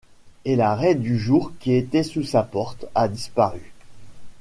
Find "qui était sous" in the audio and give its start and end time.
1.59-2.23